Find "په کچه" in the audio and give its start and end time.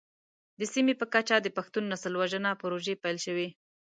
0.99-1.35